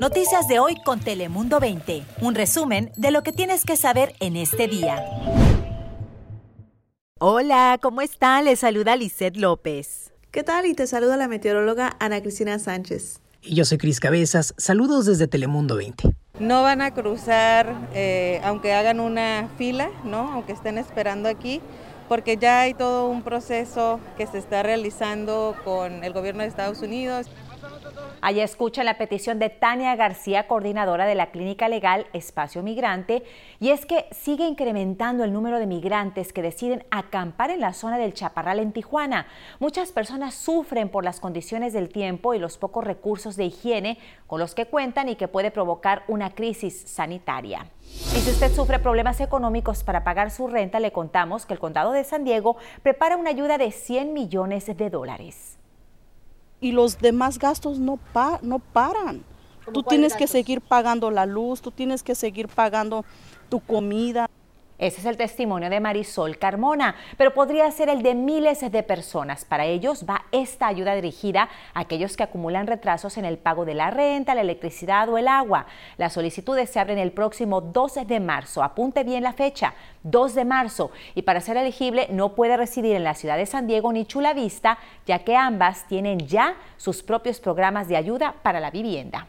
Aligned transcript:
Noticias 0.00 0.46
de 0.46 0.58
hoy 0.58 0.76
con 0.84 1.00
Telemundo 1.00 1.58
20. 1.58 2.02
Un 2.20 2.34
resumen 2.34 2.92
de 2.96 3.10
lo 3.10 3.22
que 3.22 3.32
tienes 3.32 3.64
que 3.64 3.76
saber 3.76 4.14
en 4.20 4.36
este 4.36 4.68
día. 4.68 5.02
Hola, 7.18 7.78
¿cómo 7.80 8.02
está? 8.02 8.42
Le 8.42 8.56
saluda 8.56 8.94
Lisette 8.96 9.38
López. 9.38 10.12
¿Qué 10.30 10.42
tal? 10.42 10.66
Y 10.66 10.74
te 10.74 10.86
saluda 10.86 11.16
la 11.16 11.28
meteoróloga 11.28 11.96
Ana 11.98 12.20
Cristina 12.20 12.58
Sánchez. 12.58 13.20
Y 13.40 13.54
yo 13.54 13.64
soy 13.64 13.78
Cris 13.78 14.00
Cabezas. 14.00 14.54
Saludos 14.58 15.06
desde 15.06 15.28
Telemundo 15.28 15.76
20. 15.76 16.10
No 16.40 16.62
van 16.62 16.82
a 16.82 16.92
cruzar, 16.92 17.88
eh, 17.94 18.42
aunque 18.44 18.74
hagan 18.74 19.00
una 19.00 19.48
fila, 19.56 19.88
¿no? 20.04 20.30
Aunque 20.30 20.52
estén 20.52 20.76
esperando 20.76 21.30
aquí, 21.30 21.62
porque 22.08 22.36
ya 22.36 22.60
hay 22.60 22.74
todo 22.74 23.08
un 23.08 23.22
proceso 23.22 23.98
que 24.18 24.26
se 24.26 24.36
está 24.36 24.62
realizando 24.62 25.56
con 25.64 26.04
el 26.04 26.12
gobierno 26.12 26.42
de 26.42 26.48
Estados 26.48 26.82
Unidos. 26.82 27.28
Allá 28.20 28.44
escucha 28.44 28.82
la 28.82 28.98
petición 28.98 29.38
de 29.38 29.50
Tania 29.50 29.94
García, 29.94 30.48
coordinadora 30.48 31.06
de 31.06 31.14
la 31.14 31.30
Clínica 31.30 31.68
Legal 31.68 32.06
Espacio 32.12 32.62
Migrante, 32.62 33.22
y 33.60 33.70
es 33.70 33.86
que 33.86 34.06
sigue 34.10 34.46
incrementando 34.46 35.22
el 35.22 35.32
número 35.32 35.58
de 35.58 35.66
migrantes 35.66 36.32
que 36.32 36.42
deciden 36.42 36.84
acampar 36.90 37.50
en 37.50 37.60
la 37.60 37.72
zona 37.72 37.98
del 37.98 38.14
Chaparral 38.14 38.58
en 38.58 38.72
Tijuana. 38.72 39.26
Muchas 39.60 39.92
personas 39.92 40.34
sufren 40.34 40.88
por 40.88 41.04
las 41.04 41.20
condiciones 41.20 41.72
del 41.72 41.88
tiempo 41.88 42.34
y 42.34 42.38
los 42.38 42.58
pocos 42.58 42.84
recursos 42.84 43.36
de 43.36 43.44
higiene 43.44 43.98
con 44.26 44.40
los 44.40 44.54
que 44.54 44.66
cuentan 44.66 45.08
y 45.08 45.16
que 45.16 45.28
puede 45.28 45.50
provocar 45.50 46.02
una 46.08 46.30
crisis 46.30 46.82
sanitaria. 46.86 47.66
Y 47.82 48.20
si 48.20 48.30
usted 48.30 48.52
sufre 48.52 48.78
problemas 48.78 49.20
económicos 49.20 49.84
para 49.84 50.04
pagar 50.04 50.30
su 50.30 50.48
renta, 50.48 50.80
le 50.80 50.92
contamos 50.92 51.46
que 51.46 51.54
el 51.54 51.60
condado 51.60 51.92
de 51.92 52.04
San 52.04 52.24
Diego 52.24 52.56
prepara 52.82 53.16
una 53.16 53.30
ayuda 53.30 53.58
de 53.58 53.70
100 53.70 54.12
millones 54.12 54.66
de 54.66 54.90
dólares 54.90 55.58
y 56.60 56.72
los 56.72 56.98
demás 56.98 57.38
gastos 57.38 57.78
no, 57.78 57.98
no 58.42 58.58
paran. 58.58 59.24
Tú 59.72 59.82
tienes 59.82 60.14
que 60.14 60.26
seguir 60.26 60.60
pagando 60.60 61.10
la 61.10 61.26
luz, 61.26 61.60
tú 61.60 61.70
tienes 61.70 62.02
que 62.02 62.14
seguir 62.14 62.48
pagando 62.48 63.04
tu 63.48 63.60
comida. 63.60 64.30
Ese 64.78 65.00
es 65.00 65.06
el 65.06 65.16
testimonio 65.16 65.70
de 65.70 65.80
Marisol 65.80 66.36
Carmona, 66.36 66.96
pero 67.16 67.32
podría 67.32 67.70
ser 67.70 67.88
el 67.88 68.02
de 68.02 68.14
miles 68.14 68.60
de 68.60 68.82
personas. 68.82 69.46
Para 69.46 69.64
ellos 69.64 70.04
va 70.08 70.26
esta 70.32 70.66
ayuda 70.66 70.94
dirigida 70.94 71.48
a 71.72 71.80
aquellos 71.80 72.14
que 72.14 72.22
acumulan 72.22 72.66
retrasos 72.66 73.16
en 73.16 73.24
el 73.24 73.38
pago 73.38 73.64
de 73.64 73.72
la 73.72 73.90
renta, 73.90 74.34
la 74.34 74.42
electricidad 74.42 75.08
o 75.08 75.16
el 75.16 75.28
agua. 75.28 75.64
Las 75.96 76.12
solicitudes 76.12 76.68
se 76.68 76.78
abren 76.78 76.98
el 76.98 77.12
próximo 77.12 77.62
12 77.62 78.04
de 78.04 78.20
marzo. 78.20 78.62
Apunte 78.62 79.02
bien 79.02 79.22
la 79.22 79.32
fecha, 79.32 79.72
2 80.02 80.34
de 80.34 80.44
marzo. 80.44 80.90
Y 81.14 81.22
para 81.22 81.40
ser 81.40 81.56
elegible 81.56 82.08
no 82.10 82.34
puede 82.34 82.58
residir 82.58 82.96
en 82.96 83.04
la 83.04 83.14
ciudad 83.14 83.38
de 83.38 83.46
San 83.46 83.66
Diego 83.66 83.92
ni 83.94 84.04
Chula 84.04 84.34
Vista, 84.34 84.78
ya 85.06 85.20
que 85.20 85.36
ambas 85.36 85.86
tienen 85.88 86.18
ya 86.18 86.54
sus 86.76 87.02
propios 87.02 87.40
programas 87.40 87.88
de 87.88 87.96
ayuda 87.96 88.34
para 88.42 88.60
la 88.60 88.70
vivienda. 88.70 89.26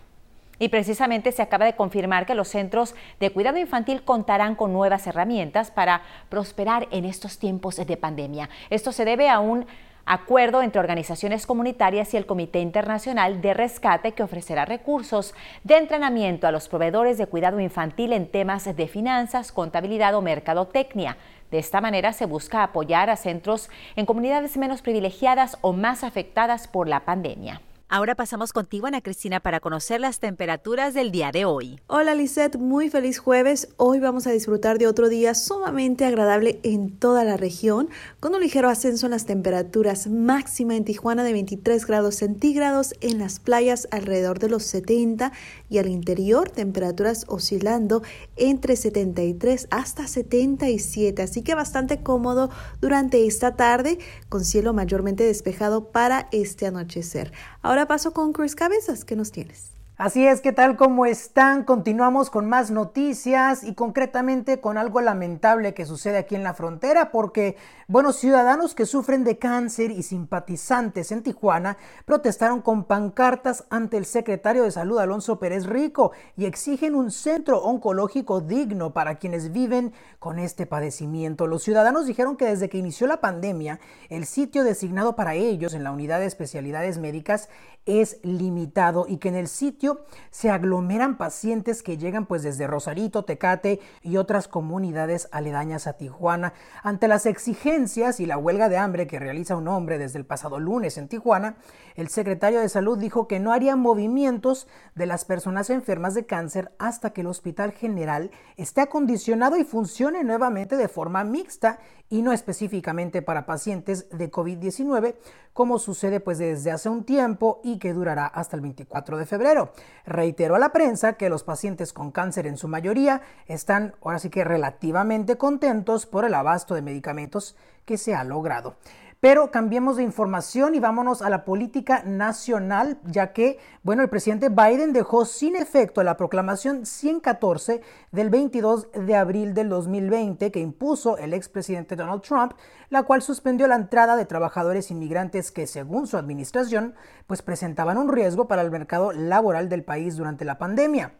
Y 0.59 0.69
precisamente 0.69 1.31
se 1.31 1.41
acaba 1.41 1.66
de 1.66 1.75
confirmar 1.75 2.25
que 2.25 2.36
los 2.36 2.47
centros 2.47 2.95
de 3.19 3.31
cuidado 3.31 3.58
infantil 3.58 4.03
contarán 4.03 4.55
con 4.55 4.73
nuevas 4.73 5.05
herramientas 5.08 5.72
para 5.72 6.02
prosperar 6.30 6.88
en 6.91 7.05
estos 7.05 7.38
tiempos 7.38 7.75
de 7.75 7.97
pandemia. 7.97 8.50
Esto 8.69 8.91
se 8.91 9.05
debe 9.05 9.30
a 9.30 9.39
un 9.39 9.66
acuerdo 10.08 10.61
entre 10.61 10.80
organizaciones 10.80 11.45
comunitarias 11.45 12.13
y 12.13 12.17
el 12.17 12.25
Comité 12.25 12.59
Internacional 12.59 13.41
de 13.41 13.53
Rescate 13.53 14.13
que 14.13 14.23
ofrecerá 14.23 14.66
recursos 14.66 15.35
de 15.63 15.78
entrenamiento 15.78 16.47
a 16.47 16.52
los 16.52 16.69
proveedores 16.69 17.17
de 17.17 17.28
cuidado 17.28 17.59
infantil 17.59 18.13
en 18.13 18.28
temas 18.28 18.63
de 18.73 18.88
finanzas, 18.88 19.52
contabilidad 19.52 20.16
o 20.16 20.22
mercadotecnia. 20.22 21.17
De 21.52 21.59
esta 21.59 21.81
manera 21.81 22.13
se 22.13 22.25
busca 22.25 22.63
apoyar 22.63 23.09
a 23.09 23.17
centros 23.17 23.69
en 23.95 24.05
comunidades 24.05 24.58
menos 24.58 24.81
privilegiadas 24.81 25.58
o 25.61 25.73
más 25.73 26.03
afectadas 26.03 26.67
por 26.67 26.88
la 26.88 27.02
pandemia. 27.02 27.61
Ahora 27.90 28.16
pasamos 28.16 28.52
contigo, 28.52 28.88
Ana 28.88 29.00
Cristina, 29.00 29.40
para 29.40 29.62
conocer 29.62 30.02
las 30.02 30.20
temperaturas 30.20 30.94
del 30.94 31.10
día 31.10 31.32
de 31.32 31.46
hoy. 31.46 31.80
Hola, 31.88 32.16
Lisette, 32.16 32.58
muy 32.58 32.90
feliz 32.90 33.18
jueves. 33.18 33.70
Hoy 33.78 34.02
vamos 34.02 34.28
a 34.28 34.32
disfrutar 34.32 34.78
de 34.78 34.88
otro 34.88 35.08
día 35.08 35.34
sumamente 35.34 36.04
agradable 36.04 36.60
en 36.64 36.92
toda 36.92 37.24
la 37.24 37.38
región, 37.38 37.88
con 38.20 38.36
un 38.36 38.42
ligero 38.42 38.68
ascenso 38.68 39.06
en 39.06 39.12
las 39.12 39.26
temperaturas 39.26 40.08
máxima 40.08 40.76
en 40.76 40.84
Tijuana 40.84 41.24
de 41.24 41.31
23 41.31 41.88
grados 41.88 42.16
centígrados, 42.16 42.94
en 43.00 43.20
las 43.20 43.40
playas 43.40 43.88
alrededor 43.90 44.40
de 44.40 44.50
los 44.50 44.64
70 44.64 45.31
y 45.70 45.78
al 45.78 45.88
interior 45.88 46.50
temperaturas 46.50 47.24
oscilando 47.30 48.03
entre 48.36 48.76
73 48.76 49.70
hasta 49.72 50.08
77. 50.08 51.22
Así 51.22 51.42
que 51.42 51.56
bastante 51.56 52.03
cómodo 52.03 52.50
durante 52.81 53.26
esta 53.26 53.56
tarde, 53.56 53.97
con 54.28 54.44
cielo 54.44 54.74
mayormente 54.74 55.24
despejado 55.24 55.86
para 55.90 56.28
este 56.34 56.66
anochecer. 56.66 57.31
Ahora 57.62 57.77
paso 57.86 58.14
con 58.14 58.34
Chris 58.34 58.56
Cabezas, 58.56 59.06
¿qué 59.06 59.16
nos 59.16 59.32
tienes? 59.32 59.77
Así 60.00 60.28
es, 60.28 60.41
¿qué 60.41 60.52
tal? 60.52 60.78
¿Cómo 60.78 61.08
están? 61.08 61.63
Continuamos 61.63 62.30
con 62.30 62.47
más 62.47 62.69
noticias 62.69 63.63
y 63.63 63.74
concretamente 63.74 64.62
con 64.62 64.78
algo 64.78 65.02
lamentable 65.02 65.74
que 65.74 65.88
sucede 65.88 66.19
aquí 66.19 66.35
en 66.35 66.44
la 66.44 66.53
frontera 66.53 67.09
porque, 67.09 67.58
bueno, 67.88 68.13
ciudadanos 68.13 68.75
que 68.75 68.85
sufren 68.85 69.24
de 69.24 69.40
cáncer 69.40 69.90
y 69.90 70.03
simpatizantes 70.03 71.12
en 71.12 71.24
Tijuana 71.24 71.78
protestaron 72.06 72.62
con 72.62 72.84
pancartas 72.84 73.66
ante 73.72 73.97
el 73.97 74.06
secretario 74.06 74.62
de 74.62 74.69
Salud 74.69 75.00
Alonso 75.00 75.40
Pérez 75.40 75.66
Rico 75.66 76.12
y 76.35 76.46
exigen 76.46 76.94
un 76.94 77.09
centro 77.09 77.64
oncológico 77.64 78.40
digno 78.40 78.94
para 78.94 79.16
quienes 79.16 79.52
viven 79.52 79.94
con 80.19 80.38
este 80.38 80.68
padecimiento. 80.68 81.47
Los 81.47 81.64
ciudadanos 81.64 82.06
dijeron 82.06 82.38
que 82.38 82.46
desde 82.46 82.69
que 82.69 82.78
inició 82.78 83.08
la 83.08 83.19
pandemia, 83.19 83.79
el 84.09 84.28
sitio 84.28 84.64
designado 84.64 85.16
para 85.16 85.34
ellos 85.34 85.74
en 85.74 85.84
la 85.84 85.91
unidad 85.91 86.19
de 86.19 86.28
especialidades 86.28 87.00
médicas 87.00 87.50
es 87.88 88.19
limitado 88.22 89.06
y 89.08 89.18
que 89.18 89.29
en 89.29 89.35
el 89.35 89.47
sitio 89.47 89.87
se 90.31 90.50
aglomeran 90.50 91.18
pacientes 91.18 91.84
que 91.84 91.98
llegan 91.98 92.25
pues 92.25 92.44
desde 92.44 92.68
Rosarito, 92.68 93.25
Tecate 93.25 93.80
y 94.02 94.18
otras 94.18 94.48
comunidades 94.48 95.28
aledañas 95.31 95.88
a 95.88 95.94
Tijuana. 95.94 96.53
Ante 96.84 97.08
las 97.08 97.25
exigencias 97.25 98.20
y 98.20 98.26
la 98.26 98.38
huelga 98.38 98.70
de 98.70 98.78
hambre 98.78 99.08
que 99.08 99.20
realiza 99.20 99.56
un 99.56 99.68
hombre 99.68 99.97
desde 99.97 100.20
el 100.20 100.26
pasado 100.26 100.59
lunes 100.59 100.97
en 100.97 101.08
Tijuana, 101.08 101.58
el 101.96 102.09
secretario 102.09 102.59
de 102.59 102.70
Salud 102.70 102.97
dijo 102.97 103.28
que 103.28 103.40
no 103.40 103.53
haría 103.53 103.76
movimientos 103.76 104.68
de 104.96 105.06
las 105.06 105.26
personas 105.26 105.70
enfermas 105.70 106.14
de 106.14 106.26
cáncer 106.26 106.72
hasta 106.80 107.12
que 107.12 107.22
el 107.22 107.28
Hospital 107.28 107.72
General 107.72 108.31
esté 108.56 108.81
acondicionado 108.81 109.58
y 109.58 109.64
funcione 109.64 110.24
nuevamente 110.24 110.78
de 110.78 110.88
forma 110.88 111.24
mixta 111.24 111.80
y 112.09 112.22
no 112.22 112.31
específicamente 112.31 113.22
para 113.22 113.46
pacientes 113.46 114.08
de 114.09 114.31
COVID-19, 114.31 115.16
como 115.53 115.80
sucede 115.80 116.20
pues 116.20 116.38
desde 116.38 116.72
hace 116.72 116.90
un 116.90 117.03
tiempo 117.03 117.59
y 117.64 117.80
que 117.80 117.94
durará 117.94 118.28
hasta 118.28 118.56
el 118.56 118.62
24 118.62 119.18
de 119.18 119.26
febrero. 119.26 119.72
Reiteró 120.06 120.56
a 120.56 120.60
la 120.60 120.72
prensa 120.72 121.14
que 121.14 121.30
los 121.30 121.44
pacientes 121.44 121.92
con 121.92 122.12
cáncer 122.12 122.48
en 122.48 122.58
su 122.58 122.68
mayoría 122.68 123.22
están 123.48 123.96
ahora 124.02 124.20
sí 124.20 124.30
que 124.30 124.44
relativamente 124.44 125.38
contentos 125.38 126.06
por 126.06 126.26
el 126.26 126.34
abasto 126.34 126.76
de 126.76 126.82
medicamentos 126.82 127.56
que 127.86 127.98
se 127.98 128.16
ha 128.16 128.24
logrado. 128.24 128.76
Pero 129.19 129.50
cambiemos 129.50 129.97
de 129.97 130.03
información 130.03 130.75
y 130.75 130.79
vámonos 130.79 131.23
a 131.23 131.29
la 131.31 131.44
política 131.44 132.03
nacional, 132.05 133.00
ya 133.03 133.33
que, 133.33 133.57
bueno, 133.81 134.03
el 134.03 134.09
presidente 134.09 134.50
Biden 134.50 134.94
dejó 134.94 135.25
sin 135.25 135.55
efecto 135.55 136.03
la 136.03 136.17
proclamación 136.17 136.85
114 136.85 137.81
del 138.11 138.29
22 138.29 138.89
de 138.94 139.16
abril 139.16 139.55
del 139.55 139.69
2020 139.69 140.51
que 140.51 140.59
impuso 140.59 141.17
el 141.17 141.33
expresidente 141.33 141.95
Donald 141.95 142.22
Trump, 142.22 142.53
la 142.89 143.03
cual 143.03 143.23
suspendió 143.23 143.67
la 143.67 143.75
entrada 143.75 144.16
de 144.16 144.25
trabajadores 144.25 144.91
inmigrantes 144.91 145.51
que, 145.51 145.66
según 145.66 146.05
su 146.05 146.17
administración, 146.17 146.94
pues 147.25 147.41
presentaban 147.41 147.97
un 147.97 148.09
riesgo 148.09 148.47
para 148.47 148.61
el 148.61 148.69
mercado 148.69 149.13
laboral 149.13 149.67
del 149.67 149.84
país 149.84 150.16
durante 150.16 150.45
la 150.45 150.59
pandemia. 150.59 151.13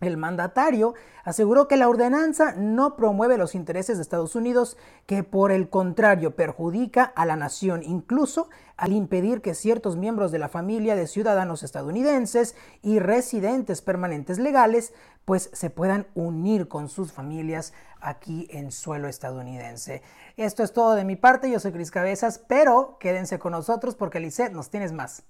El 0.00 0.16
mandatario 0.16 0.94
aseguró 1.24 1.66
que 1.66 1.76
la 1.76 1.88
ordenanza 1.88 2.52
no 2.56 2.94
promueve 2.94 3.36
los 3.36 3.56
intereses 3.56 3.96
de 3.96 4.02
Estados 4.02 4.36
Unidos, 4.36 4.76
que 5.06 5.24
por 5.24 5.50
el 5.50 5.68
contrario 5.68 6.36
perjudica 6.36 7.02
a 7.02 7.26
la 7.26 7.34
nación, 7.34 7.82
incluso 7.82 8.48
al 8.76 8.92
impedir 8.92 9.42
que 9.42 9.54
ciertos 9.54 9.96
miembros 9.96 10.30
de 10.30 10.38
la 10.38 10.48
familia 10.48 10.94
de 10.94 11.08
ciudadanos 11.08 11.64
estadounidenses 11.64 12.54
y 12.80 13.00
residentes 13.00 13.82
permanentes 13.82 14.38
legales 14.38 14.92
pues 15.24 15.50
se 15.52 15.68
puedan 15.68 16.06
unir 16.14 16.68
con 16.68 16.88
sus 16.88 17.12
familias 17.12 17.74
aquí 18.00 18.46
en 18.50 18.70
suelo 18.70 19.08
estadounidense. 19.08 20.00
Esto 20.36 20.62
es 20.62 20.72
todo 20.72 20.94
de 20.94 21.04
mi 21.04 21.16
parte, 21.16 21.50
yo 21.50 21.60
soy 21.60 21.72
Cris 21.72 21.90
Cabezas, 21.90 22.38
pero 22.38 22.96
quédense 22.98 23.38
con 23.38 23.52
nosotros 23.52 23.96
porque 23.96 24.20
Lisette 24.20 24.52
nos 24.52 24.70
tienes 24.70 24.92
más. 24.92 25.24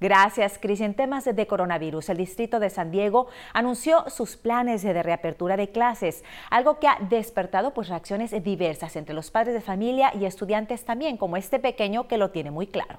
Gracias, 0.00 0.58
Cris. 0.60 0.80
En 0.80 0.94
temas 0.94 1.24
de 1.24 1.46
coronavirus, 1.46 2.08
el 2.08 2.16
Distrito 2.16 2.58
de 2.60 2.68
San 2.68 2.90
Diego 2.90 3.28
anunció 3.52 4.08
sus 4.10 4.36
planes 4.36 4.82
de 4.82 5.02
reapertura 5.02 5.56
de 5.56 5.70
clases, 5.70 6.24
algo 6.50 6.78
que 6.78 6.88
ha 6.88 6.98
despertado 7.00 7.72
pues, 7.72 7.88
reacciones 7.88 8.32
diversas 8.42 8.96
entre 8.96 9.14
los 9.14 9.30
padres 9.30 9.54
de 9.54 9.60
familia 9.60 10.12
y 10.14 10.24
estudiantes 10.24 10.84
también, 10.84 11.16
como 11.16 11.36
este 11.36 11.58
pequeño 11.58 12.08
que 12.08 12.18
lo 12.18 12.30
tiene 12.30 12.50
muy 12.50 12.66
claro. 12.66 12.98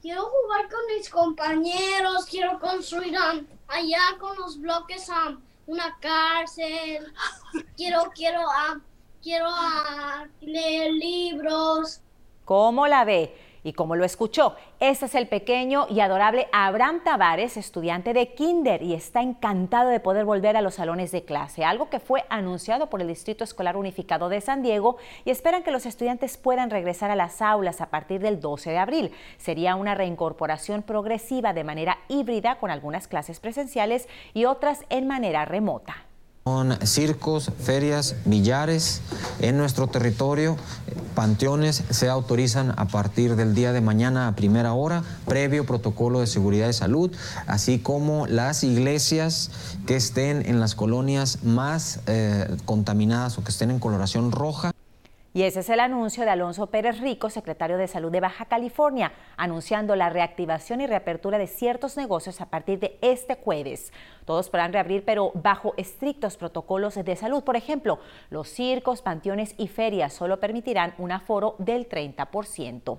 Quiero 0.00 0.22
jugar 0.22 0.68
con 0.68 0.80
mis 0.96 1.08
compañeros, 1.08 2.26
quiero 2.30 2.58
construir 2.58 3.14
um, 3.14 3.46
allá 3.68 4.18
con 4.18 4.36
los 4.36 4.60
bloques 4.60 5.08
um, 5.08 5.40
una 5.66 5.96
cárcel, 6.00 7.12
quiero, 7.76 8.10
quiero, 8.14 8.40
um, 8.40 8.80
quiero 9.22 9.48
leer 10.40 10.92
libros. 10.92 12.00
¿Cómo 12.44 12.86
la 12.86 13.04
ve? 13.04 13.34
Y 13.64 13.72
como 13.72 13.96
lo 13.96 14.04
escuchó, 14.04 14.54
este 14.78 15.06
es 15.06 15.14
el 15.14 15.26
pequeño 15.26 15.86
y 15.88 16.00
adorable 16.00 16.48
Abraham 16.52 17.00
Tavares, 17.02 17.56
estudiante 17.56 18.12
de 18.12 18.34
Kinder, 18.34 18.82
y 18.82 18.92
está 18.92 19.22
encantado 19.22 19.88
de 19.88 20.00
poder 20.00 20.26
volver 20.26 20.56
a 20.58 20.60
los 20.60 20.74
salones 20.74 21.10
de 21.12 21.24
clase, 21.24 21.64
algo 21.64 21.88
que 21.88 21.98
fue 21.98 22.26
anunciado 22.28 22.90
por 22.90 23.00
el 23.00 23.08
Distrito 23.08 23.42
Escolar 23.42 23.78
Unificado 23.78 24.28
de 24.28 24.42
San 24.42 24.62
Diego 24.62 24.98
y 25.24 25.30
esperan 25.30 25.62
que 25.62 25.70
los 25.70 25.86
estudiantes 25.86 26.36
puedan 26.36 26.68
regresar 26.68 27.10
a 27.10 27.16
las 27.16 27.40
aulas 27.40 27.80
a 27.80 27.88
partir 27.88 28.20
del 28.20 28.38
12 28.38 28.70
de 28.70 28.78
abril. 28.78 29.12
Sería 29.38 29.76
una 29.76 29.94
reincorporación 29.94 30.82
progresiva 30.82 31.54
de 31.54 31.64
manera 31.64 31.98
híbrida 32.08 32.58
con 32.58 32.70
algunas 32.70 33.08
clases 33.08 33.40
presenciales 33.40 34.08
y 34.34 34.44
otras 34.44 34.84
en 34.90 35.06
manera 35.06 35.46
remota. 35.46 36.04
Con 36.44 36.76
circos, 36.86 37.50
ferias, 37.58 38.16
millares 38.26 39.00
en 39.40 39.56
nuestro 39.56 39.86
territorio, 39.86 40.58
panteones 41.14 41.76
se 41.88 42.10
autorizan 42.10 42.74
a 42.76 42.84
partir 42.84 43.34
del 43.34 43.54
día 43.54 43.72
de 43.72 43.80
mañana 43.80 44.28
a 44.28 44.36
primera 44.36 44.74
hora, 44.74 45.04
previo 45.26 45.64
protocolo 45.64 46.20
de 46.20 46.26
seguridad 46.26 46.68
y 46.68 46.74
salud, 46.74 47.10
así 47.46 47.78
como 47.78 48.26
las 48.26 48.62
iglesias 48.62 49.52
que 49.86 49.96
estén 49.96 50.44
en 50.44 50.60
las 50.60 50.74
colonias 50.74 51.44
más 51.44 52.00
eh, 52.08 52.46
contaminadas 52.66 53.38
o 53.38 53.42
que 53.42 53.50
estén 53.50 53.70
en 53.70 53.78
coloración 53.78 54.30
roja. 54.30 54.74
Y 55.36 55.42
ese 55.42 55.60
es 55.60 55.68
el 55.68 55.80
anuncio 55.80 56.22
de 56.24 56.30
Alonso 56.30 56.68
Pérez 56.68 57.00
Rico, 57.00 57.28
secretario 57.28 57.76
de 57.76 57.88
Salud 57.88 58.12
de 58.12 58.20
Baja 58.20 58.44
California, 58.44 59.12
anunciando 59.36 59.96
la 59.96 60.08
reactivación 60.08 60.80
y 60.80 60.86
reapertura 60.86 61.38
de 61.38 61.48
ciertos 61.48 61.96
negocios 61.96 62.40
a 62.40 62.46
partir 62.46 62.78
de 62.78 62.96
este 63.00 63.34
jueves. 63.34 63.92
Todos 64.24 64.48
podrán 64.48 64.72
reabrir, 64.72 65.04
pero 65.04 65.32
bajo 65.34 65.74
estrictos 65.76 66.36
protocolos 66.36 66.94
de 66.94 67.16
salud. 67.16 67.44
Por 67.44 67.56
ejemplo, 67.56 67.98
los 68.30 68.48
circos, 68.48 69.02
panteones 69.02 69.54
y 69.58 69.68
ferias 69.68 70.12
solo 70.12 70.40
permitirán 70.40 70.94
un 70.98 71.12
aforo 71.12 71.56
del 71.58 71.88
30%. 71.88 72.98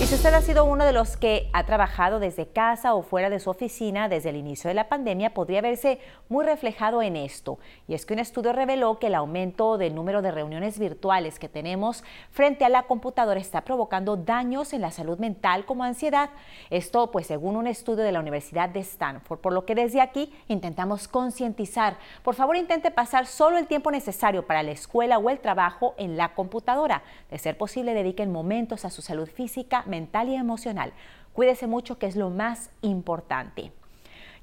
Y 0.00 0.06
si 0.06 0.14
usted 0.14 0.32
ha 0.34 0.40
sido 0.40 0.64
uno 0.64 0.84
de 0.84 0.92
los 0.92 1.16
que 1.16 1.48
ha 1.52 1.64
trabajado 1.66 2.20
desde 2.20 2.46
casa 2.46 2.94
o 2.94 3.02
fuera 3.02 3.30
de 3.30 3.40
su 3.40 3.50
oficina 3.50 4.08
desde 4.08 4.30
el 4.30 4.36
inicio 4.36 4.68
de 4.68 4.74
la 4.74 4.88
pandemia, 4.88 5.34
podría 5.34 5.60
verse 5.60 5.98
muy 6.28 6.44
reflejado 6.44 7.02
en 7.02 7.16
esto. 7.16 7.58
Y 7.88 7.94
es 7.94 8.06
que 8.06 8.14
un 8.14 8.20
estudio 8.20 8.52
reveló 8.52 8.98
que 8.98 9.08
el 9.08 9.14
aumento 9.14 9.78
del 9.78 9.94
número 9.94 10.22
de 10.22 10.30
reuniones 10.30 10.78
virtuales 10.78 11.38
que 11.38 11.48
tenemos 11.48 12.04
frente 12.30 12.64
a 12.64 12.68
la 12.68 12.84
computadora 12.84 13.40
está 13.40 13.62
provocando 13.62 14.16
daños 14.16 14.72
en 14.72 14.80
la 14.80 14.90
salud 14.90 15.18
mental 15.18 15.64
como 15.64 15.84
ansiedad. 15.84 16.30
Esto, 16.70 17.10
pues, 17.10 17.26
según 17.26 17.56
un 17.56 17.66
estudio 17.66 18.04
de 18.04 18.12
la 18.12 18.20
Universidad 18.20 18.68
de 18.68 18.80
Stanford, 18.80 19.40
por 19.40 19.52
lo 19.52 19.64
que 19.64 19.74
desde 19.74 20.00
aquí 20.00 20.32
intentamos 20.60 21.08
concientizar. 21.08 21.96
Por 22.22 22.34
favor, 22.34 22.54
intente 22.54 22.90
pasar 22.90 23.26
solo 23.26 23.56
el 23.56 23.66
tiempo 23.66 23.90
necesario 23.90 24.46
para 24.46 24.62
la 24.62 24.72
escuela 24.72 25.16
o 25.16 25.30
el 25.30 25.40
trabajo 25.40 25.94
en 25.96 26.18
la 26.18 26.34
computadora. 26.34 27.02
De 27.30 27.38
ser 27.38 27.56
posible, 27.56 27.94
dediquen 27.94 28.30
momentos 28.30 28.84
a 28.84 28.90
su 28.90 29.00
salud 29.00 29.26
física, 29.26 29.84
mental 29.86 30.28
y 30.28 30.34
emocional. 30.34 30.92
Cuídese 31.32 31.66
mucho, 31.66 31.98
que 31.98 32.06
es 32.06 32.14
lo 32.14 32.28
más 32.28 32.68
importante. 32.82 33.72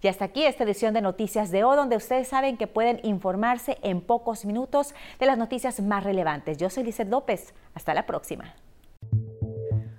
Y 0.02 0.08
hasta 0.08 0.26
aquí 0.26 0.44
esta 0.44 0.64
edición 0.64 0.96
de 0.96 1.02
Noticias 1.02 1.52
de 1.52 1.64
O, 1.64 1.76
donde 1.76 1.98
ustedes 1.98 2.28
saben 2.28 2.58
que 2.58 2.66
pueden 2.66 3.00
informarse 3.04 3.78
en 3.84 4.02
pocos 4.02 4.44
minutos 4.44 4.96
de 5.20 5.28
las 5.28 5.38
noticias 5.38 5.80
más 5.82 6.04
relevantes. 6.04 6.58
Yo 6.58 6.72
soy 6.72 6.84
Lizeth 6.84 7.10
López. 7.10 7.54
Hasta 7.76 7.94
la 7.94 8.08
próxima. 8.08 8.56